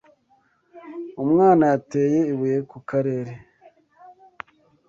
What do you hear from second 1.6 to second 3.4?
yateye ibuye kukarere.